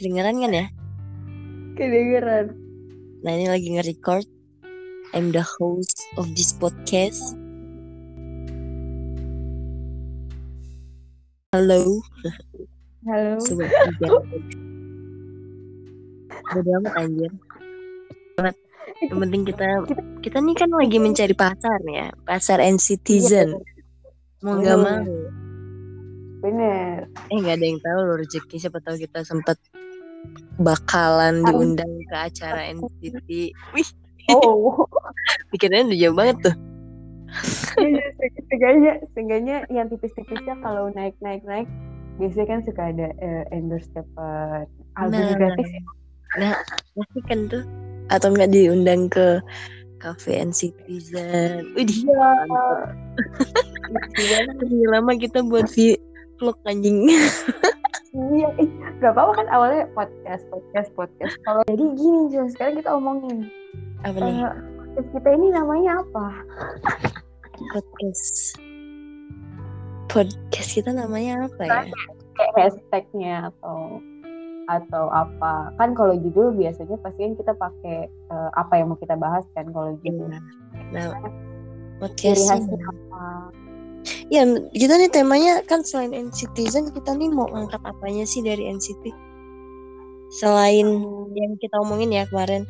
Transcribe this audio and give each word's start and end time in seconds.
Kedengeran 0.00 0.40
kan 0.40 0.48
ya? 0.56 0.66
Kedengeran. 1.76 2.56
Nah 3.20 3.36
ini 3.36 3.52
lagi 3.52 3.68
nge-record. 3.68 4.24
I'm 5.12 5.28
the 5.28 5.44
host 5.44 6.08
of 6.16 6.24
this 6.32 6.56
podcast. 6.56 7.36
Halo, 11.52 12.00
Halo. 13.04 13.36
Ijal. 13.44 14.24
Bodo 16.56 16.70
amat 16.80 16.92
anjir. 16.96 17.28
Yang 19.04 19.18
penting 19.20 19.42
kita 19.52 19.84
kita 20.24 20.40
nih 20.40 20.56
kan 20.56 20.72
lagi 20.80 20.96
mencari 20.96 21.36
pasar 21.36 21.76
ya, 21.84 22.08
pasar 22.24 22.64
and 22.64 22.80
citizen. 22.80 23.52
Mau 24.40 24.64
nggak 24.64 24.80
mau. 24.80 25.04
Bener. 26.40 27.04
Eh 27.28 27.36
nggak 27.36 27.60
ada 27.60 27.66
yang 27.68 27.80
tahu 27.84 28.00
loh 28.00 28.16
rezeki 28.16 28.56
siapa 28.56 28.80
tahu 28.80 28.96
kita 28.96 29.28
sempat 29.28 29.60
bakalan 30.60 31.40
diundang 31.44 31.92
ke 32.08 32.16
acara 32.16 32.60
NCT. 32.72 33.54
Wih, 33.72 33.88
Oh. 34.30 34.86
pikirannya 35.50 35.90
udah 35.90 35.98
jauh 35.98 36.16
banget 36.16 36.36
tuh. 36.46 36.54
Seenggaknya, 38.50 38.92
seenggaknya 39.14 39.56
yang 39.70 39.86
tipis-tipisnya 39.86 40.58
kalau 40.62 40.90
naik 40.94 41.14
naik 41.22 41.42
naik 41.46 41.66
biasanya 42.18 42.46
kan 42.46 42.60
suka 42.66 42.82
ada 42.90 43.08
eh, 43.22 43.44
endorse 43.54 43.88
dapat 43.96 44.66
album 44.98 45.18
Nah. 45.24 45.34
gratis. 45.38 45.68
Nah, 46.38 46.54
pasti 46.94 47.20
kan 47.26 47.40
tuh 47.50 47.64
atau 48.10 48.28
nggak 48.34 48.50
diundang 48.50 49.06
ke 49.10 49.38
Cafe 50.02 50.42
and 50.42 50.52
Citizen. 50.52 51.70
Mantap. 51.74 52.94
Lebih 54.60 54.86
lama 54.90 55.12
kita 55.14 55.42
buat 55.46 55.70
vlog 56.38 56.58
anjing. 56.66 57.08
Iya, 58.10 58.50
ih, 58.58 58.70
gak 58.98 59.14
apa-apa 59.14 59.32
kan 59.38 59.46
awalnya 59.54 59.86
podcast, 59.94 60.42
podcast, 60.50 60.90
podcast. 60.98 61.34
Kalau 61.46 61.62
jadi 61.70 61.84
gini, 61.94 62.26
Jul, 62.34 62.50
sekarang 62.50 62.82
kita 62.82 62.90
omongin. 62.90 63.46
Apa 64.02 64.18
nih? 64.18 64.42
Eh, 64.42 64.50
podcast 64.50 65.08
kita 65.14 65.28
ini 65.30 65.46
namanya 65.54 66.02
apa? 66.02 66.26
Podcast. 67.70 68.58
Podcast 70.10 70.70
kita 70.74 70.90
namanya 70.90 71.46
apa 71.46 71.62
ya? 71.62 71.80
Kayak 72.34 72.54
hashtagnya 72.58 73.54
atau 73.54 74.02
atau 74.66 75.04
apa? 75.14 75.70
Kan 75.78 75.94
kalau 75.94 76.18
judul 76.18 76.58
biasanya 76.58 76.98
pasti 77.06 77.30
kan 77.30 77.34
kita 77.38 77.52
pakai 77.54 78.10
eh, 78.10 78.50
apa 78.58 78.72
yang 78.74 78.90
mau 78.90 78.98
kita 78.98 79.14
bahas 79.14 79.46
kan 79.54 79.70
kalau 79.70 79.94
judul. 80.02 80.34
Iya. 80.34 80.42
Nah, 80.90 81.14
Ciri 82.18 82.42
podcast 82.42 82.66
apa? 82.74 83.54
Ya, 84.30 84.46
kita 84.70 84.94
nih 84.94 85.10
temanya 85.10 85.58
kan 85.66 85.82
selain 85.82 86.14
NCTzen, 86.14 86.94
kita 86.94 87.18
nih 87.18 87.34
mau 87.34 87.50
angkat 87.50 87.82
apanya 87.82 88.22
sih 88.22 88.40
dari 88.40 88.70
NCT? 88.70 89.10
Selain 90.30 90.86
yang 91.34 91.52
kita 91.58 91.74
omongin 91.82 92.14
ya 92.14 92.24
kemarin, 92.30 92.62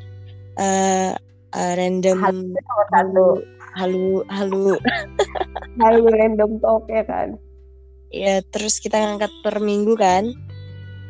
eh 0.57 1.13
eh, 1.53 1.73
random 1.77 2.49
nomor 2.57 2.87
satu. 2.89 3.27
halu 3.77 4.25
halu 4.33 4.75
Hal 5.79 5.97
random 6.19 6.59
talk 6.65 6.89
ya 6.89 7.05
kan? 7.05 7.37
ya 8.11 8.43
terus 8.51 8.83
kita 8.83 8.99
ngangkat 8.99 9.31
per 9.47 9.63
minggu 9.63 9.95
kan 9.95 10.35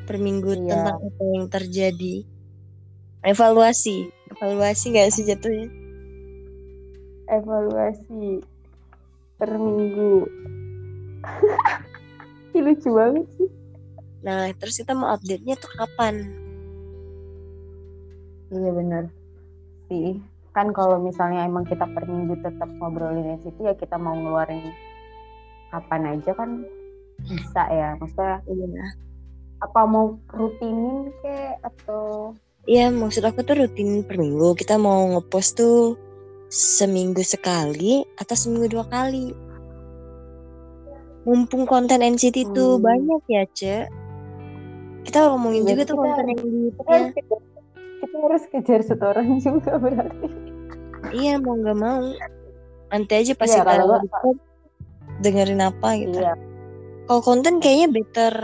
per 0.04 0.20
minggu 0.20 0.52
Iya. 0.52 0.84
tentang 0.84 0.98
apa 1.00 1.22
yang 1.32 1.46
terjadi 1.48 2.14
evaluasi 3.24 4.12
evaluasi 4.36 4.84
nggak 4.92 5.08
sih 5.08 5.24
jatuhnya 5.24 5.72
Evaluasi 7.30 8.42
per 9.40 9.56
minggu. 9.56 10.28
Lucu 12.60 12.90
banget 12.92 13.26
sih. 13.40 13.48
nah 14.20 14.52
terus 14.52 14.76
kita 14.76 14.92
mau 14.92 15.16
update 15.16 15.48
nya 15.48 15.56
tuh 15.56 15.72
kapan 15.80 16.28
Iya 18.52 18.70
bener 18.76 19.04
sih. 19.88 20.20
Kan 20.52 20.76
kalau 20.76 21.00
misalnya 21.00 21.48
emang 21.48 21.64
kita 21.64 21.88
per 21.88 22.04
minggu 22.04 22.36
tetap 22.44 22.68
ngobrolin 22.76 23.40
situ 23.40 23.64
ya 23.64 23.72
kita 23.72 23.96
mau 23.96 24.12
ngeluarin 24.12 24.60
kapan 25.72 26.18
aja 26.18 26.36
kan 26.36 26.66
bisa 27.24 27.62
ya. 27.72 27.96
Maksudnya 27.96 28.44
iya 28.44 28.84
apa 29.60 29.80
mau 29.84 30.16
rutinin 30.32 31.12
kek 31.20 31.60
atau 31.64 32.32
Iya, 32.68 32.92
maksud 32.92 33.24
aku 33.24 33.40
tuh 33.40 33.56
rutin 33.56 34.04
per 34.04 34.20
minggu 34.20 34.52
kita 34.52 34.76
mau 34.76 35.08
ngepost 35.16 35.56
tuh 35.56 35.96
seminggu 36.50 37.22
sekali 37.22 38.02
atau 38.18 38.34
seminggu 38.34 38.66
dua 38.68 38.84
kali 38.84 39.30
mumpung 41.22 41.62
konten 41.64 42.02
NCT 42.02 42.50
tuh 42.50 42.76
Hmm. 42.76 42.84
banyak 42.84 43.22
ya 43.28 43.42
Ce 43.52 43.76
kita 45.00 45.30
ngomongin 45.30 45.62
Iya, 45.62 45.70
juga 45.70 45.82
tuh 45.86 45.96
konten 45.96 46.24
yang 46.26 46.40
di 46.42 46.60
kita 46.74 46.90
harus 46.90 47.10
kejar, 47.14 47.40
kita 48.00 48.16
harus 48.20 48.44
kejar 48.50 48.80
setoran 48.82 49.26
juga 49.38 49.72
berarti. 49.78 50.26
iya 51.10 51.38
mau 51.38 51.54
nggak 51.54 51.78
mau 51.78 52.02
nanti 52.90 53.12
aja 53.14 53.32
pas 53.32 53.48
Iya, 53.48 53.62
kita 53.62 53.72
kalau 53.72 53.98
dengerin 55.20 55.62
apa 55.62 55.88
gitu 55.96 56.18
Iya. 56.18 56.34
kalau 57.06 57.20
konten 57.22 57.62
kayaknya 57.62 57.88
better 57.94 58.34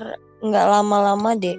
nggak 0.41 0.67
lama-lama 0.69 1.35
deh 1.35 1.59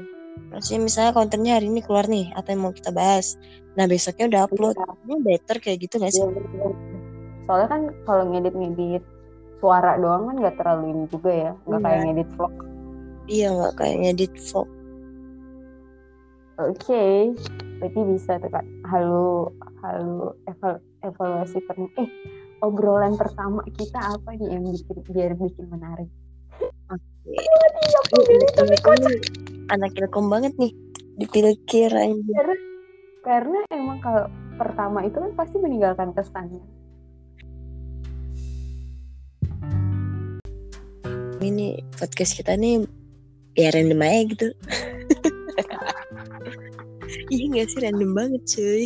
maksudnya 0.50 0.82
misalnya 0.84 1.12
kontennya 1.12 1.54
hari 1.58 1.68
ini 1.68 1.82
keluar 1.82 2.06
nih 2.06 2.32
atau 2.32 2.50
yang 2.50 2.62
mau 2.62 2.72
kita 2.72 2.90
bahas 2.90 3.36
nah 3.74 3.86
besoknya 3.86 4.26
udah 4.28 4.42
upload 4.46 4.76
Iya. 4.76 4.86
Kayaknya 4.88 5.18
better 5.22 5.58
kayak 5.60 5.78
gitu 5.82 5.96
nggak 5.98 6.14
sih 6.14 6.24
Iya. 6.24 6.70
Soalnya 7.48 7.68
kan 7.72 7.82
kalau 8.04 8.24
ngedit-ngedit 8.28 9.04
suara 9.58 9.96
doang 9.96 10.28
kan 10.28 10.36
nggak 10.38 10.56
terlalu 10.60 10.86
ini 10.92 11.04
juga 11.08 11.32
ya, 11.32 11.52
nggak 11.64 11.80
Iya. 11.80 11.86
kayak 11.88 12.02
ngedit 12.04 12.30
vlog. 12.36 12.54
iya 13.28 13.48
nggak 13.52 13.74
kayak 13.76 13.96
ngedit 14.04 14.34
vlog 14.52 14.68
Oke, 16.58 17.38
berarti 17.78 18.00
bisa 18.18 18.42
tuh 18.42 18.50
kan. 18.50 18.66
Halo, 18.90 19.54
halo, 19.86 20.34
eval- 20.50 20.82
evaluasi 21.06 21.62
per 21.62 21.78
eh 22.02 22.10
obrolan 22.66 23.14
pertama 23.14 23.62
kita 23.78 24.18
apa 24.18 24.34
nih 24.34 24.58
yang 24.58 24.66
bikin 24.66 24.98
biar 25.06 25.38
bikin 25.38 25.70
menarik? 25.70 26.10
Ini 27.30 27.46
anak 29.72 29.92
ilkom 30.00 30.32
banget 30.32 30.54
nih 30.56 30.72
dipikir 31.18 31.92
aja. 31.92 32.40
Karena 33.24 33.60
emang 33.74 34.00
kalau 34.00 34.32
pertama 34.56 35.04
itu 35.04 35.20
kan 35.20 35.32
pasti 35.36 35.60
meninggalkan 35.60 36.16
kesannya. 36.16 36.64
ini 41.38 41.80
podcast 41.96 42.36
kita 42.36 42.58
nih 42.60 42.84
ya 43.56 43.72
random 43.72 44.02
aja 44.04 44.22
gitu. 44.36 44.48
Iya 47.28 47.46
gak 47.60 47.68
sih 47.72 47.80
random 47.84 48.12
banget 48.16 48.42
cuy 48.48 48.84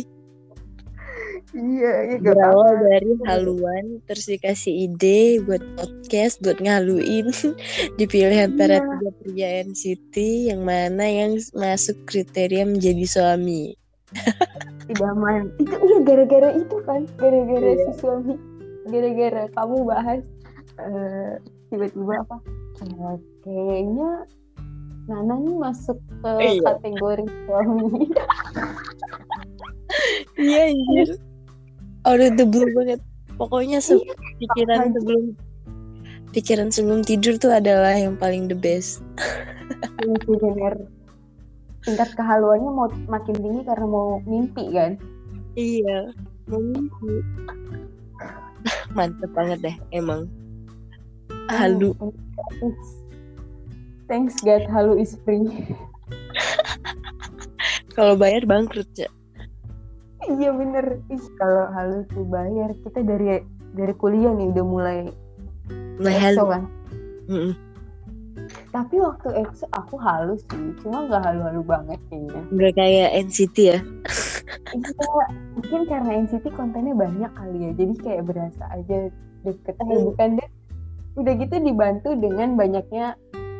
Iya, 1.52 1.92
iya 2.08 2.16
berawal 2.16 2.80
dari 2.80 3.12
haluan 3.28 4.00
terus 4.08 4.24
dikasih 4.24 4.88
ide 4.88 5.44
buat 5.44 5.60
podcast 5.76 6.40
buat 6.40 6.56
ngaluin 6.58 7.28
dipilih 8.00 8.48
antara 8.48 8.80
Iya. 8.80 8.88
tiga 8.88 9.10
pria 9.20 9.48
NCT 9.60 10.14
yang 10.48 10.64
mana 10.64 11.04
yang 11.04 11.36
masuk 11.52 11.96
kriteria 12.08 12.64
menjadi 12.64 13.04
suami 13.04 13.76
idaman. 14.92 15.52
Itu 15.60 15.76
iya 15.76 15.98
gara-gara 16.00 16.56
itu 16.56 16.76
kan, 16.84 17.04
gara-gara 17.16 17.68
Iya. 17.68 17.84
si 17.84 18.00
suami, 18.00 18.34
gara-gara 18.88 19.42
kamu 19.52 19.76
bahas 19.84 20.20
eh, 20.80 21.32
tiba-tiba 21.68 22.14
apa? 22.24 22.36
eh, 22.80 23.16
kayaknya 23.44 24.24
Nana 25.04 25.34
nih 25.36 25.56
masuk 25.58 26.00
ke 26.24 26.30
Iya. 26.40 26.60
kategori 26.64 27.26
suami. 27.44 28.08
iya 30.40 30.62
anjir 30.72 31.08
the 32.04 32.46
blue 32.46 32.70
banget 32.74 33.00
pokoknya 33.38 33.78
se- 33.78 33.98
Iya, 33.98 34.14
pikiran 34.38 34.80
sebelum 34.94 35.22
pikiran 36.32 36.68
sebelum 36.72 37.00
tidur 37.04 37.36
tuh 37.36 37.52
adalah 37.52 37.92
yang 37.94 38.16
paling 38.16 38.48
the 38.48 38.56
best 38.56 39.04
Ini 40.02 40.14
sih 40.26 40.36
bener. 40.38 40.74
Tingkat 41.82 42.14
kehaluannya 42.14 42.70
mau 42.70 42.86
makin 43.10 43.34
tinggi 43.34 43.62
karena 43.66 43.86
mau 43.86 44.18
mimpi 44.22 44.70
kan. 44.74 44.94
iya 45.54 46.10
mau 46.46 46.58
mimpi 46.62 47.22
mantep 48.94 49.30
banget 49.34 49.58
deh 49.62 49.76
emang 49.90 50.30
halu. 51.50 51.92
Thanks 54.06 54.38
God, 54.44 54.62
halu 54.68 55.00
is 55.00 55.16
free. 55.24 55.48
kalau 57.96 58.16
bayar 58.16 58.44
bangkrut 58.48 58.88
ya 58.96 59.08
iya 60.28 60.50
bener. 60.52 61.00
Ih, 61.08 61.24
kalau 61.36 61.66
halu 61.70 61.98
tuh 62.08 62.24
bayar, 62.24 62.70
kita 62.82 63.00
dari 63.02 63.42
dari 63.72 63.94
kuliah 63.94 64.30
nih 64.30 64.52
udah 64.52 64.64
mulai 64.64 64.98
EXO 65.98 66.12
halu 66.12 66.44
kan. 66.48 66.62
Mm-mm. 67.26 67.54
Tapi 68.68 68.96
waktu 68.98 69.28
EXO 69.36 69.66
aku 69.70 69.96
halu 69.96 70.34
sih, 70.36 70.62
cuma 70.82 71.04
nggak 71.06 71.22
halu-halu 71.22 71.62
banget 71.62 72.00
kayaknya. 72.08 72.42
nggak 72.50 72.72
kayak 72.74 73.08
NCT 73.22 73.56
ya 73.60 73.78
Iya, 74.72 75.24
mungkin 75.52 75.80
karena 75.84 76.10
NCT 76.24 76.46
kontennya 76.52 76.96
banyak 76.96 77.30
kali 77.32 77.58
ya, 77.60 77.70
jadi 77.76 77.94
kayak 78.00 78.22
berasa 78.26 78.64
aja 78.72 79.12
deket. 79.44 79.74
Eh, 79.76 79.84
Hmm. 79.84 80.04
bukan 80.08 80.28
deh. 80.40 80.50
Udah 81.12 81.32
gitu 81.36 81.54
dibantu 81.60 82.16
dengan 82.16 82.56
banyaknya 82.56 83.14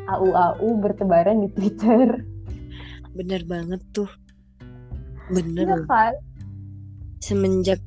AU-AU 0.09 0.81
bertebaran 0.81 1.45
di 1.45 1.49
Twitter. 1.53 2.25
bener 3.13 3.45
banget 3.45 3.77
tuh 3.93 4.09
bener 5.29 5.69
Iya 5.69 5.75
loh. 5.77 5.85
kan? 5.85 6.13
Semenjak 7.23 7.79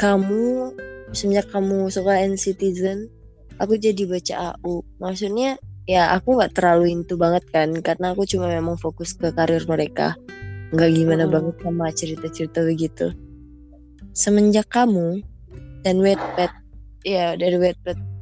kamu 0.00 0.72
semenjak 1.12 1.52
kamu 1.52 1.92
suka 1.92 2.16
NCTzen 2.24 3.12
aku 3.60 3.76
jadi 3.76 4.08
baca 4.08 4.34
AU 4.56 4.80
maksudnya 4.96 5.60
ya 5.84 6.16
aku 6.16 6.40
nggak 6.40 6.56
terlalu 6.56 6.96
into 6.96 7.20
banget 7.20 7.44
kan 7.52 7.76
karena 7.84 8.16
aku 8.16 8.24
cuma 8.24 8.48
memang 8.48 8.80
fokus 8.80 9.12
ke 9.12 9.28
karir 9.36 9.60
mereka 9.68 10.16
nggak 10.72 10.90
gimana 10.96 11.28
Mm-mm. 11.28 11.34
banget 11.36 11.54
sama 11.60 11.86
cerita-cerita 11.92 12.64
begitu 12.64 13.12
semenjak 14.16 14.64
kamu 14.72 15.20
dan 15.84 16.00
Wattpad 16.00 16.48
ya 17.04 17.36
dari 17.36 17.60
Wattpad 17.60 18.14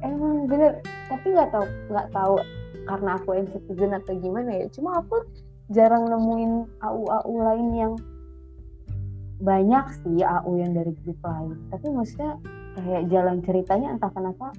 Emang 0.00 0.48
bener, 0.48 0.80
tapi 1.12 1.26
nggak 1.36 1.52
tahu 1.52 1.66
nggak 1.92 2.08
tahu 2.16 2.36
karena 2.88 3.10
aku 3.20 3.28
citizen 3.52 3.92
atau 3.92 4.16
gimana 4.16 4.50
ya. 4.64 4.66
Cuma 4.72 5.04
aku 5.04 5.20
jarang 5.70 6.08
nemuin 6.08 6.80
AU-AU 6.80 7.34
lain 7.36 7.68
yang 7.76 7.92
banyak 9.40 9.84
sih 10.04 10.20
AU 10.20 10.52
yang 10.60 10.72
dari 10.76 10.92
grup 11.02 11.20
lain. 11.24 11.56
Tapi 11.72 11.86
maksudnya 11.88 12.36
kayak 12.76 13.02
jalan 13.10 13.36
ceritanya 13.42 13.88
entah 13.96 14.12
kenapa 14.12 14.52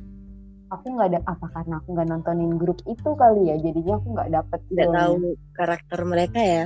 aku 0.71 0.85
nggak 0.95 1.09
ada 1.15 1.19
apa 1.27 1.45
karena 1.51 1.75
aku 1.83 1.87
nggak 1.95 2.07
nontonin 2.09 2.53
grup 2.55 2.79
itu 2.87 3.09
kali 3.15 3.51
ya 3.51 3.55
jadinya 3.59 3.99
aku 3.99 4.07
nggak 4.15 4.29
dapet 4.31 4.59
nggak 4.71 4.91
tahu 4.95 5.13
karakter 5.55 5.99
mereka 6.07 6.39
ya 6.39 6.65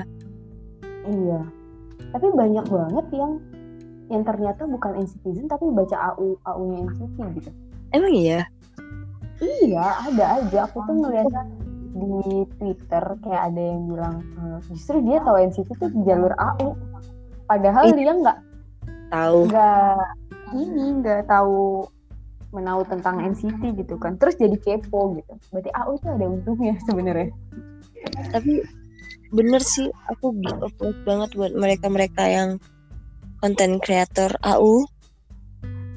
Iya. 1.06 1.42
Tapi 2.14 2.28
banyak 2.34 2.66
banget 2.66 3.06
yang 3.14 3.38
yang 4.10 4.22
ternyata 4.26 4.66
bukan 4.70 5.06
NCTzen 5.06 5.50
tapi 5.50 5.70
baca 5.74 6.14
AU 6.14 6.38
AU-nya 6.46 6.78
NCT 6.90 7.18
gitu. 7.42 7.50
emang 7.94 8.14
iya 8.14 8.42
Iya, 9.36 9.84
ada 10.08 10.26
aja. 10.40 10.58
Aku 10.64 10.80
tuh 10.88 10.96
ngeliatnya 10.96 11.44
di 11.92 12.48
Twitter 12.56 13.04
kayak 13.20 13.52
ada 13.52 13.62
yang 13.62 13.82
bilang 13.92 14.16
"Eh, 14.40 14.58
justru 14.72 15.04
dia 15.04 15.20
tahu 15.22 15.36
NCT 15.44 15.70
tuh 15.76 15.90
di 15.92 16.02
jalur 16.08 16.32
AU. 16.40 16.72
Padahal 17.46 17.94
Ih. 17.94 17.96
dia 17.98 18.12
nggak 18.14 18.38
tahu 19.14 19.40
nggak 19.50 20.02
ini 20.58 20.86
nggak 21.02 21.22
tahu 21.30 21.86
menahu 22.56 22.82
tentang 22.88 23.20
NCT 23.20 23.76
gitu 23.84 23.96
kan. 24.00 24.16
Terus 24.16 24.40
jadi 24.40 24.56
kepo 24.56 25.20
gitu. 25.20 25.34
Berarti 25.52 25.70
AU 25.76 25.92
tuh 26.00 26.10
ada 26.16 26.26
untungnya 26.26 26.76
sebenarnya. 26.88 27.30
tapi 28.30 28.62
bener 29.34 29.60
sih 29.66 29.90
aku 30.08 30.30
give 30.40 30.70
banget 31.04 31.34
buat 31.34 31.54
mereka-mereka 31.58 32.22
yang 32.30 32.50
konten 33.42 33.82
creator 33.82 34.30
AU 34.46 34.86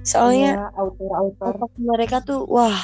soalnya 0.03 0.57
Iya, 0.57 0.67
autor-autor. 0.73 1.53
otak 1.61 1.73
mereka 1.77 2.17
tuh 2.25 2.49
wah 2.49 2.81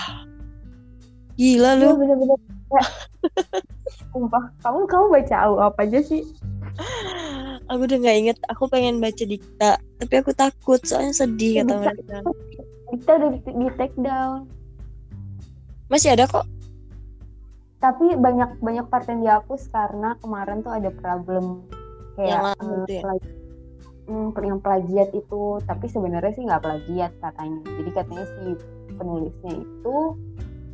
gila 1.40 1.74
lu 1.80 1.96
bener-bener. 1.96 2.36
Kayak, 2.68 2.88
Sumpah, 4.12 4.44
kamu 4.60 4.86
kamu 4.86 5.06
baca 5.08 5.34
AU 5.48 5.56
apa 5.58 5.80
aja 5.88 6.00
sih? 6.04 6.22
aku 7.66 7.80
udah 7.84 7.98
nggak 7.98 8.18
inget 8.18 8.38
aku 8.46 8.64
pengen 8.68 9.00
baca 9.00 9.24
dikta 9.24 9.72
tapi 9.98 10.14
aku 10.20 10.30
takut 10.32 10.80
soalnya 10.84 11.14
sedih 11.14 11.60
Ya, 11.60 11.64
kata 11.64 11.74
Dikta. 11.94 12.18
mereka 12.20 12.30
Kita 12.94 13.10
udah 13.16 13.28
di, 13.32 13.38
di 13.42 13.68
take 13.74 13.96
down. 13.98 14.46
masih 15.88 16.12
ada 16.12 16.24
kok 16.26 16.44
tapi 17.78 18.16
banyak 18.16 18.64
banyak 18.64 18.86
part 18.88 19.04
yang 19.06 19.20
dihapus 19.20 19.68
karena 19.68 20.16
kemarin 20.18 20.64
tuh 20.64 20.72
ada 20.72 20.88
problem 20.88 21.60
kayak 22.16 22.56
Yang 22.56 22.88
ya? 22.88 23.02
hmm, 24.08 24.28
yang 24.40 24.60
plagiat 24.60 25.12
itu 25.12 25.60
tapi 25.68 25.84
sebenarnya 25.88 26.32
sih 26.32 26.44
nggak 26.48 26.64
plagiat 26.64 27.12
katanya 27.20 27.60
jadi 27.76 27.90
katanya 27.92 28.24
si 28.24 28.44
penulisnya 28.96 29.52
itu 29.60 29.96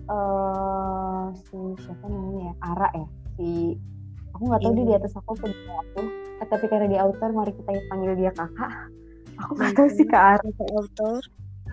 eh 0.07 1.23
si 1.47 1.57
siapa 1.83 2.05
namanya 2.07 2.51
ya 2.51 2.55
Ara 2.63 2.89
ya 2.95 3.07
si 3.35 3.75
aku 4.33 4.43
nggak 4.47 4.61
tahu 4.61 4.73
Iya. 4.73 4.79
dia 4.79 4.87
di 4.87 4.95
atas 4.97 5.13
aku 5.17 5.31
apa 5.35 5.47
di 5.47 5.57
bawah 5.65 5.83
aku. 5.85 6.01
Eh, 6.41 6.47
tapi 6.49 6.65
karena 6.67 6.87
di 6.89 6.99
author 6.99 7.31
mari 7.31 7.53
kita 7.53 7.71
panggil 7.89 8.13
dia 8.17 8.33
kakak. 8.33 8.73
Aku 9.41 9.53
nggak 9.57 9.73
tahu 9.73 9.89
sih 9.89 10.05
ke 10.05 10.17
Ara 10.17 10.41
Kata 10.41 10.65
author. 10.77 11.21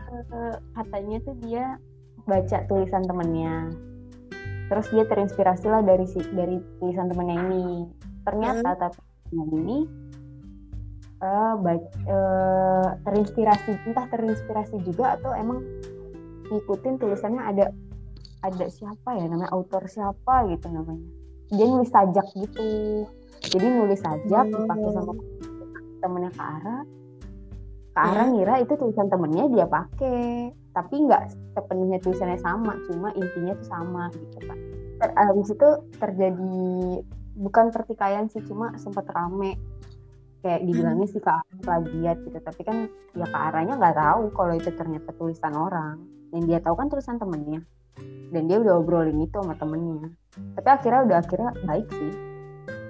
Eh, 0.08 0.56
katanya 0.72 1.18
tuh 1.20 1.36
dia 1.44 1.66
baca 2.24 2.58
tulisan 2.66 3.04
temennya. 3.04 3.56
Terus 4.68 4.88
dia 4.92 5.04
terinspirasi 5.04 5.68
lah 5.68 5.84
dari 5.84 6.08
si 6.08 6.20
dari 6.32 6.60
tulisan 6.80 7.08
temennya 7.08 7.36
ini. 7.48 7.88
Ternyata 8.24 8.76
tapi 8.76 9.00
yang 9.32 9.52
ini 9.52 9.78
eh, 11.18 11.54
bac- 11.60 11.96
eh, 12.06 12.88
terinspirasi 13.04 13.72
entah 13.84 14.06
terinspirasi 14.08 14.80
juga 14.84 15.18
atau 15.20 15.34
emang 15.34 15.60
ngikutin 16.48 16.96
tulisannya 16.96 17.44
ada 17.44 17.66
ada 18.40 18.66
siapa 18.70 19.18
ya 19.18 19.28
namanya 19.28 19.52
autor 19.52 19.84
siapa 19.90 20.48
gitu 20.48 20.70
namanya 20.70 21.04
dia 21.52 21.66
nulis 21.68 21.90
sajak 21.92 22.28
gitu. 22.36 22.70
Jadi 23.48 23.68
nulis 23.72 24.00
sajak 24.04 24.46
Oh. 24.52 24.56
dipakai 24.64 24.90
sama 24.92 25.12
temennya 26.04 26.32
Kak 26.36 26.50
Ara. 26.60 26.78
Kak 27.96 28.06
Ara 28.14 28.24
Hmm. 28.28 28.32
ngira 28.36 28.56
itu 28.62 28.74
tulisan 28.76 29.08
temennya 29.08 29.46
dia 29.50 29.66
pakai. 29.66 30.52
Tapi 30.76 30.96
nggak 31.08 31.24
sepenuhnya 31.58 31.98
tulisannya 32.04 32.38
sama 32.38 32.78
cuma 32.86 33.10
intinya 33.18 33.58
tuh 33.58 33.68
sama 33.68 34.04
gitu 34.14 34.38
kan 34.46 34.58
Ter 34.98 35.10
abis 35.14 35.54
itu 35.54 35.70
terjadi 35.98 36.66
bukan 37.38 37.70
pertikaian 37.70 38.26
sih 38.30 38.42
cuma 38.46 38.74
sempat 38.78 39.06
rame. 39.14 39.58
Kayak 40.42 40.70
dibilangnya 40.70 41.08
sih 41.10 41.22
Kak 41.22 41.42
Ara 41.42 41.58
plagiat 41.64 42.18
gitu. 42.26 42.38
Tapi 42.38 42.62
kan 42.62 42.78
ya 43.18 43.26
Kak 43.26 43.44
Aranya 43.54 43.74
nggak 43.78 43.98
tahu 43.98 44.22
kalau 44.34 44.54
itu 44.54 44.70
ternyata 44.74 45.10
tulisan 45.18 45.54
orang. 45.54 45.98
Yang 46.34 46.44
dia 46.50 46.60
tahu 46.62 46.76
kan 46.76 46.88
tulisan 46.92 47.18
temennya 47.18 47.62
dan 48.32 48.42
dia 48.48 48.58
udah 48.60 48.74
obrolin 48.80 49.24
itu 49.24 49.36
sama 49.36 49.56
temennya. 49.56 50.12
Tapi 50.60 50.70
akhirnya 50.70 51.02
udah 51.08 51.18
akhirnya 51.24 51.52
baik 51.66 51.88
sih. 51.90 52.14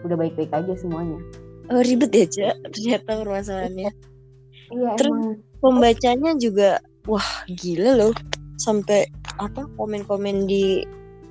Udah 0.05 0.15
baik-baik 0.17 0.51
aja 0.53 0.73
semuanya. 0.77 1.19
Oh 1.67 1.83
ribet 1.83 2.11
ya 2.15 2.25
cak? 2.25 2.55
Ternyata 2.71 3.09
permasalahannya. 3.23 3.91
Iya 4.67 4.91
Terus- 4.99 5.11
emang 5.11 5.25
pembacanya 5.59 6.31
juga 6.39 6.69
wah 7.05 7.29
gila 7.47 7.91
loh. 7.97 8.13
Sampai 8.57 9.05
apa 9.37 9.69
komen-komen 9.77 10.49
di 10.49 10.81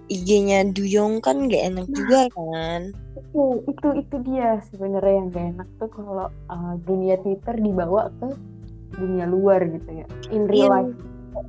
IG-nya 0.06 0.70
Duyong 0.70 1.18
kan 1.18 1.50
gak 1.50 1.74
enak 1.74 1.86
juga 1.90 2.30
kan? 2.30 2.94
Itu 3.18 3.66
itu 3.66 3.88
itu 3.98 4.16
dia 4.22 4.62
sebenarnya 4.70 5.14
yang 5.18 5.26
gak 5.34 5.46
enak 5.58 5.68
tuh 5.82 5.90
kalau 5.90 6.30
uh, 6.46 6.74
dunia 6.86 7.18
Twitter 7.26 7.58
dibawa 7.58 8.06
ke 8.22 8.28
dunia 8.94 9.26
luar 9.26 9.66
gitu 9.66 9.90
ya. 9.90 10.06
In 10.30 10.46
real 10.46 10.70
Iya. 10.70 10.74
life 10.78 10.94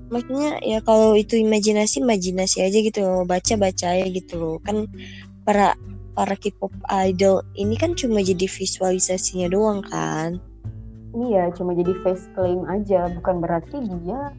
maksudnya 0.10 0.60
ya 0.64 0.80
kalau 0.84 1.14
itu 1.14 1.40
imajinasi 1.40 2.04
imajinasi 2.04 2.64
aja 2.64 2.78
gitu 2.80 3.00
loh. 3.04 3.24
Baca 3.24 3.54
baca 3.56 3.86
aja 3.94 4.08
gitu 4.08 4.34
loh. 4.40 4.56
Kan 4.64 4.88
para 5.48 5.78
para 6.18 6.34
K-pop 6.34 6.74
idol 6.90 7.46
ini 7.54 7.78
kan 7.78 7.94
cuma 7.94 8.26
jadi 8.26 8.48
visualisasinya 8.50 9.48
doang 9.54 9.86
kan? 9.86 10.42
Iya 11.14 11.50
cuma 11.56 11.78
jadi 11.78 11.94
face 12.02 12.28
claim 12.34 12.66
aja. 12.68 13.08
Bukan 13.18 13.42
berarti 13.42 13.78
dia 14.02 14.34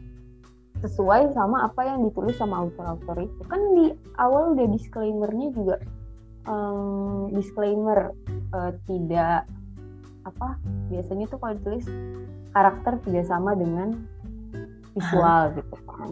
sesuai 0.79 1.35
sama 1.35 1.67
apa 1.67 1.83
yang 1.83 2.07
ditulis 2.07 2.39
sama 2.39 2.67
author-author 2.67 3.23
itu. 3.23 3.41
Kan 3.47 3.61
di 3.75 3.85
awal 4.19 4.55
udah 4.55 4.67
disclaimernya 4.71 5.47
juga 5.55 5.75
em, 6.47 7.31
disclaimer 7.35 8.15
eh, 8.55 8.71
tidak 8.87 9.47
apa 10.27 10.59
biasanya 10.91 11.25
tuh 11.31 11.39
kalau 11.41 11.55
ditulis 11.57 11.87
karakter 12.51 12.99
tidak 13.07 13.25
sama 13.25 13.55
dengan 13.55 14.03
visual 14.95 15.43
gitu 15.57 15.75
kan. 15.85 16.11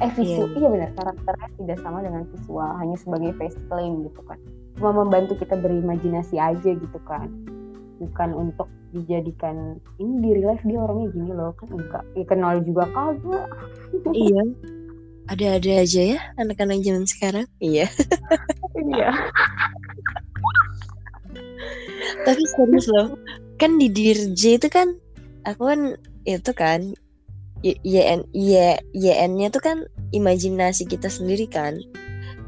Eh 0.00 0.10
visual 0.16 0.48
Iya. 0.52 0.58
iya 0.58 0.68
benar 0.72 0.90
karakternya 0.96 1.48
tidak 1.60 1.78
sama 1.84 1.98
dengan 2.00 2.22
visual 2.32 2.70
hanya 2.80 2.96
sebagai 2.96 3.30
face 3.36 3.58
claim 3.68 4.04
gitu 4.08 4.20
kan. 4.24 4.38
Cuma 4.80 4.90
membantu 4.96 5.36
kita 5.36 5.60
berimajinasi 5.60 6.36
aja 6.40 6.70
gitu 6.72 6.98
kan. 7.04 7.28
Bukan 8.00 8.32
untuk 8.32 8.68
dijadikan 8.96 9.76
ini 10.00 10.14
di 10.24 10.28
real 10.40 10.56
life 10.56 10.64
dia 10.64 10.80
orangnya 10.80 11.12
gini 11.12 11.30
loh. 11.36 11.52
Kan 11.60 11.68
enggak. 11.76 12.04
Ya 12.16 12.24
kenal 12.24 12.64
juga 12.64 12.88
kagak. 12.90 13.46
Iya. 14.16 14.42
Ada-ada 15.30 15.72
aja 15.86 16.02
ya 16.16 16.18
anak-anak 16.40 16.80
zaman 16.82 17.04
sekarang. 17.06 17.46
Iya. 17.60 17.86
Iya. 18.80 19.10
Tapi 22.24 22.42
serius 22.56 22.88
loh 22.88 23.14
kan 23.60 23.76
di 23.76 23.92
Dirj 23.92 24.40
itu 24.56 24.68
kan 24.72 24.96
aku 25.44 25.68
kan 25.68 25.80
itu 26.24 26.50
kan 26.56 26.96
YN 27.62 28.24
Y 28.32 28.56
YN-nya 28.96 29.52
tuh 29.52 29.60
kan 29.60 29.84
imajinasi 30.10 30.88
kita 30.88 31.12
sendiri 31.12 31.44
kan. 31.46 31.76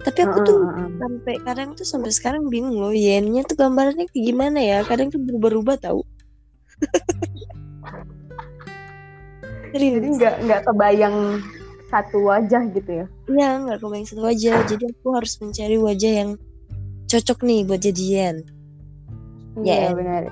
Tapi 0.02 0.18
aku 0.26 0.38
tuh 0.42 0.66
sampai 0.98 1.38
kadang 1.46 1.78
tuh 1.78 1.86
sampai 1.86 2.10
sekarang 2.10 2.50
bingung 2.50 2.80
loh 2.80 2.90
YN-nya 2.90 3.46
tuh 3.46 3.54
gambarannya 3.54 4.10
kayak 4.10 4.24
gimana 4.24 4.58
ya? 4.58 4.82
Kadang 4.82 5.12
tuh 5.12 5.20
berubah-ubah 5.22 5.78
tahu 5.78 6.02
jadi 9.72 10.02
nggak 10.02 10.34
nggak 10.44 10.60
kebayang 10.68 11.40
satu 11.88 12.26
wajah 12.26 12.66
gitu 12.74 12.90
ya? 13.04 13.06
Iya 13.30 13.48
nggak 13.62 13.78
kebayang 13.78 14.06
satu 14.08 14.26
wajah. 14.26 14.58
Jadi 14.66 14.84
aku 14.90 15.08
harus 15.14 15.38
mencari 15.38 15.78
wajah 15.78 16.12
yang 16.24 16.30
cocok 17.12 17.44
nih 17.44 17.60
buat 17.68 17.80
jadian 17.84 18.40
iya 19.60 19.92
YN. 19.92 19.94
benar 19.94 20.22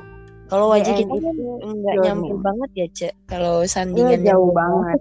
kalau 0.51 0.67
wajah 0.75 0.93
YN 0.93 0.99
kita 0.99 1.15
kan 1.15 1.35
itu 1.39 1.69
nggak 1.79 1.97
nyampe 2.03 2.35
banget 2.43 2.71
ya 2.75 2.87
cek? 2.91 3.13
Kalau 3.31 3.63
Iya 3.63 3.71
sandingannya 3.71 4.27
jauh 4.27 4.51
banget. 4.51 4.99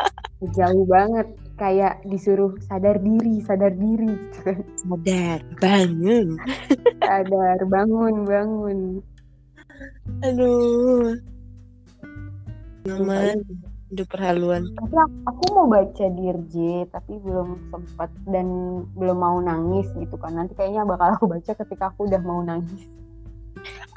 Jauh 0.60 0.84
banget. 0.84 1.26
Kayak 1.56 2.00
disuruh 2.08 2.52
sadar 2.64 3.00
diri 3.00 3.40
sadar 3.44 3.72
diri. 3.72 4.12
Gitu 4.12 4.38
kan 4.44 4.60
sadar 4.76 5.40
bangun. 5.56 6.36
Sadar 7.08 7.60
bangun 7.64 8.14
bangun. 8.28 8.78
Aduh. 10.20 11.16
Mama 12.84 13.36
udah 13.90 14.06
perhaluan. 14.08 14.68
Tapi 14.76 14.96
aku 15.24 15.42
mau 15.56 15.66
baca 15.68 16.06
Dirje 16.12 16.88
tapi 16.92 17.12
belum 17.24 17.56
sempat 17.72 18.12
dan 18.28 18.48
belum 18.96 19.16
mau 19.16 19.40
nangis 19.40 19.88
gitu 19.96 20.16
kan. 20.20 20.36
Nanti 20.36 20.52
kayaknya 20.56 20.84
bakal 20.84 21.16
aku 21.16 21.24
baca 21.24 21.52
ketika 21.56 21.88
aku 21.88 22.04
udah 22.04 22.20
mau 22.20 22.44
nangis 22.44 22.84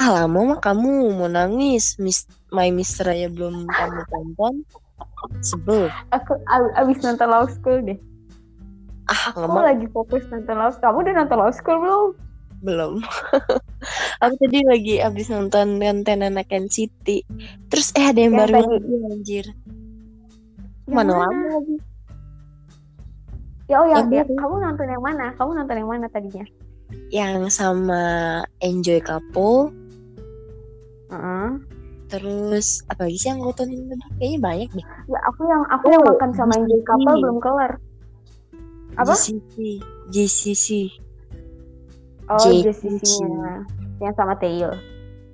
ah 0.02 0.10
lama 0.24 0.56
mah 0.56 0.60
kamu 0.60 1.14
mau 1.16 1.30
nangis. 1.30 1.96
Miss 2.02 2.26
My 2.52 2.70
Mister 2.70 3.08
ya 3.12 3.30
belum 3.30 3.68
kamu 3.68 4.02
tonton. 4.10 4.54
Sebel. 5.40 5.88
Aku 6.12 6.36
abis 6.76 7.00
nonton 7.02 7.28
Law 7.32 7.46
School 7.48 7.80
deh. 7.84 8.00
Ah 9.12 9.32
aku 9.32 9.48
mau 9.48 9.64
lagi 9.64 9.88
fokus 9.92 10.24
nonton 10.30 10.56
Law 10.56 10.72
School. 10.72 10.86
Kamu 10.92 11.00
udah 11.04 11.16
nonton 11.24 11.38
Law 11.40 11.52
School 11.52 11.78
belum? 11.80 12.08
Belum. 12.64 12.94
Aku 14.24 14.34
tadi 14.40 14.64
lagi 14.64 14.96
abis 15.04 15.28
nonton 15.28 15.84
Renten 15.84 16.24
Anak 16.24 16.48
City 16.72 17.28
terus 17.68 17.92
eh 18.00 18.08
ada 18.08 18.24
yang, 18.24 18.40
yang 18.40 18.48
baru 18.48 18.80
lagi 18.80 18.94
anjir. 19.12 19.46
Yang 20.88 20.96
mana 20.96 21.12
lama 21.28 21.46
lagi? 21.60 21.76
Ya 23.68 23.84
oh 23.84 23.88
yang, 23.88 24.08
ya, 24.12 24.24
kamu 24.24 24.56
nonton 24.64 24.88
yang 24.88 25.04
mana? 25.04 25.36
Kamu 25.36 25.52
nonton 25.60 25.76
yang 25.76 25.92
mana 25.92 26.08
tadinya 26.08 26.48
yang 27.14 27.48
sama 27.50 28.42
Enjoy 28.64 29.00
Couple. 29.04 29.72
Uh 31.10 31.16
-uh. 31.16 31.50
terus 32.14 32.86
apa 32.94 33.10
lagi 33.10 33.18
sih 33.18 33.34
yang 33.34 33.42
tonton 33.42 33.74
tadi 33.74 34.06
kayaknya 34.22 34.38
banyak 34.38 34.70
deh. 34.78 34.86
Ya 35.10 35.20
aku 35.26 35.50
yang 35.50 35.66
aku 35.74 35.86
oh, 35.90 35.92
yang 35.98 36.04
makan 36.06 36.32
sama 36.38 36.54
Enjoy 36.62 36.82
Couple 36.86 37.16
belum 37.18 37.38
kelar. 37.42 37.72
Apa? 39.02 39.18
JCC 39.18 39.82
JCC 40.14 40.68
oh 42.30 42.40
JCC-nya 42.40 43.64
yang 44.00 44.14
sama 44.16 44.36
Tail 44.40 44.72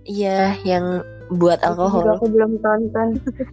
iya 0.06 0.58
yang 0.66 1.02
buat 1.30 1.62
alkohol 1.62 2.02
juga 2.02 2.14
aku 2.18 2.28
belum 2.34 2.52
tonton 2.66 3.08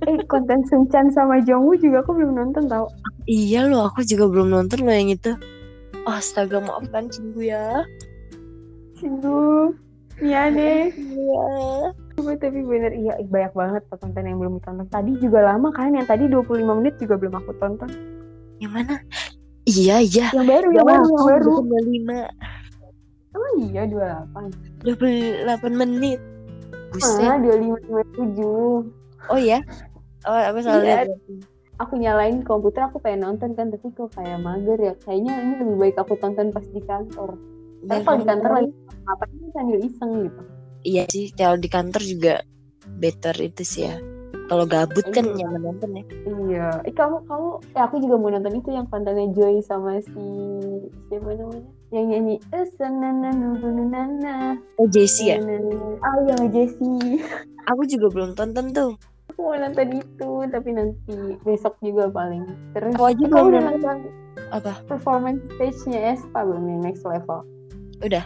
eh 0.09 0.17
konten 0.33 0.65
Suncan 0.65 1.13
sama 1.13 1.45
Jongwoo 1.45 1.77
juga 1.77 2.01
aku 2.01 2.17
belum 2.17 2.33
nonton 2.41 2.73
tau. 2.73 2.89
Iya 3.29 3.69
loh 3.69 3.93
aku 3.93 4.01
juga 4.01 4.33
belum 4.33 4.49
nonton 4.49 4.89
loh 4.89 4.97
yang 4.97 5.13
itu 5.13 5.37
astaga 6.07 6.63
maafkan 6.63 7.11
Cinggu 7.11 7.43
ya. 7.43 7.83
Cinggu. 8.97 9.75
Iya 10.23 10.49
deh. 10.55 10.95
Iya 10.97 11.47
tapi 12.17 12.65
bener 12.65 12.93
iya 12.97 13.15
banyak 13.29 13.53
banget 13.53 13.83
konten 13.93 14.25
yang 14.25 14.41
belum 14.41 14.59
ditonton. 14.59 14.89
Tadi 14.89 15.13
juga 15.21 15.53
lama 15.53 15.69
kan 15.71 15.93
yang 15.93 16.09
tadi 16.09 16.27
25 16.27 16.79
menit 16.81 16.95
juga 16.97 17.21
belum 17.21 17.35
aku 17.39 17.53
tonton. 17.61 17.91
Yang 18.59 18.73
mana? 18.73 18.95
Iya 19.69 19.97
iya. 20.01 20.27
Yang 20.33 20.47
baru 20.49 20.69
yang 20.73 20.87
baru 20.87 21.05
yang 21.05 21.27
baru. 21.29 21.53
25 21.61 23.37
oh 23.37 23.51
iya 23.69 23.83
28 23.85 24.89
28 24.89 25.77
menit. 25.77 26.21
Buset. 26.95 27.29
Ah, 27.29 27.37
2527. 27.37 28.89
Oh 29.29 29.41
ya? 29.41 29.61
Oh, 30.25 30.39
aku 30.39 30.59
salah 30.65 30.81
iya. 30.81 31.05
lihat. 31.05 31.07
Aku 31.77 32.01
nyalain 32.01 32.41
komputer, 32.41 32.89
aku 32.89 33.01
pengen 33.05 33.29
nonton 33.29 33.53
kan, 33.53 33.69
tapi 33.69 33.93
kok 33.93 34.13
kayak 34.17 34.41
mager 34.41 34.79
ya. 34.81 34.95
Kayaknya 35.05 35.33
ini 35.45 35.55
lebih 35.61 35.77
baik 35.77 35.97
aku 36.01 36.17
tonton 36.17 36.49
pas 36.49 36.65
di 36.65 36.81
kantor. 36.81 37.37
Tapi 37.85 38.01
kalau 38.01 38.19
di 38.19 38.27
kantor 38.27 38.51
lagi 38.57 38.71
apa 39.07 39.25
sih 39.29 39.51
sambil 39.53 39.79
iseng 39.85 40.13
gitu. 40.25 40.43
Iya 40.87 41.03
sih, 41.13 41.25
kalau 41.37 41.57
di 41.61 41.69
kantor 41.69 42.03
juga 42.03 42.35
better 42.97 43.37
itu 43.45 43.63
sih 43.63 43.83
ya. 43.93 43.97
Kalau 44.47 44.65
gabut 44.65 45.05
kan 45.11 45.27
iya. 45.27 45.45
nyaman 45.45 45.63
nonton 45.75 45.91
ya. 45.93 46.05
Iya. 46.25 46.69
Eh, 46.87 46.95
kamu 46.95 47.27
kamu 47.29 47.49
eh 47.75 47.83
aku 47.83 47.97
juga 47.99 48.15
mau 48.17 48.31
nonton 48.31 48.55
itu 48.57 48.71
yang 48.73 48.87
kontennya 48.89 49.27
Joy 49.35 49.59
sama 49.61 49.99
si 50.01 50.25
siapa 51.11 51.35
namanya? 51.35 51.77
yang 51.95 52.07
nyanyi 52.11 52.37
oh 54.79 54.87
Jessie 54.91 55.31
ya 55.31 55.39
oh 55.39 56.21
yang 56.27 56.51
Jessie 56.51 57.23
aku 57.71 57.83
juga 57.87 58.07
belum 58.11 58.31
tonton 58.35 58.75
tuh 58.75 58.93
aku 59.37 59.53
mau 59.53 59.61
nonton 59.61 60.01
itu 60.01 60.31
tapi 60.49 60.73
nanti 60.73 61.37
besok 61.45 61.77
juga 61.85 62.09
paling 62.09 62.49
terus. 62.73 62.97
Oh, 62.97 63.13
aja 63.13 63.21
udah 63.29 63.63
nonton 63.69 64.09
apa? 64.49 64.81
performance 64.89 65.45
stage-nya 65.61 66.17
Espa 66.17 66.41
belum 66.41 66.65
yang 66.65 66.81
next 66.89 67.05
level. 67.05 67.45
Udah 68.01 68.25